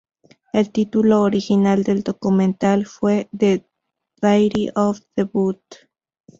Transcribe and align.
El 0.51 0.71
título 0.71 1.21
original 1.21 1.83
del 1.83 2.01
documental 2.01 2.87
fue 2.87 3.29
"The 3.37 3.67
Dairy 4.19 4.71
of 4.73 4.99
The 5.13 5.25
Butt". 5.25 5.61